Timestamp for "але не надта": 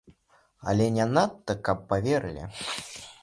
0.71-1.57